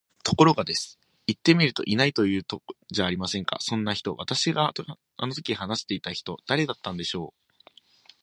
[0.23, 0.97] ところが、です。
[1.27, 2.43] 行ってみると居ないと言う
[2.89, 4.15] じゃありませんか、そんな人。
[4.15, 4.73] 私が
[5.17, 7.53] あの時話していた人、誰だったんでしょう？